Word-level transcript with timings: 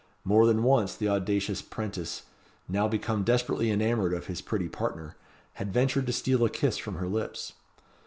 More 0.23 0.47
than 0.47 0.63
once 0.63 0.95
the 0.95 1.09
audacious 1.09 1.61
'prentice, 1.61 2.23
now 2.67 2.87
become 2.87 3.21
desperately 3.23 3.69
enamoured 3.69 4.15
of 4.15 4.25
his 4.25 4.41
pretty 4.41 4.67
partner, 4.67 5.15
had 5.61 5.71
ventured 5.71 6.07
to 6.07 6.11
steal 6.11 6.43
a 6.43 6.49
kiss 6.49 6.79
from 6.79 6.95
her 6.95 7.07
lips. 7.07 7.53